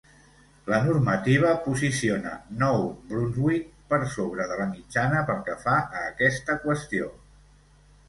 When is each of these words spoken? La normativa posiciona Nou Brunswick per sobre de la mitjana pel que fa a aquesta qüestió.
La 0.73 0.77
normativa 0.85 1.51
posiciona 1.65 2.31
Nou 2.63 2.87
Brunswick 3.13 3.69
per 3.93 4.01
sobre 4.17 4.51
de 4.55 4.61
la 4.65 4.69
mitjana 4.75 5.23
pel 5.31 5.41
que 5.51 5.61
fa 5.69 5.81
a 6.03 6.07
aquesta 6.11 6.61
qüestió. 6.69 7.17